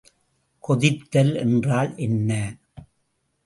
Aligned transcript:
கொதித்தல் 0.63 1.35
என்றால் 1.35 1.91
என்ன? 1.97 2.31